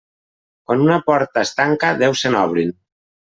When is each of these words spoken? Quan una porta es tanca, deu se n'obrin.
Quan 0.71 0.79
una 0.85 0.97
porta 1.09 1.43
es 1.49 1.51
tanca, 1.59 1.93
deu 2.01 2.17
se 2.23 2.33
n'obrin. 2.37 2.75